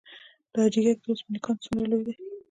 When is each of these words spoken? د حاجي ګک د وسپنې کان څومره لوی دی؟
د 0.51 0.53
حاجي 0.63 0.81
ګک 0.85 0.97
د 1.03 1.05
وسپنې 1.11 1.39
کان 1.45 1.57
څومره 1.63 1.85
لوی 1.91 2.01
دی؟ 2.05 2.13